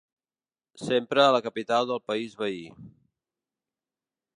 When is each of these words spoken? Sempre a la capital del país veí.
Sempre 0.85 1.21
a 1.25 1.35
la 1.37 1.43
capital 1.49 1.91
del 1.93 2.03
país 2.11 2.37
veí. 2.43 2.65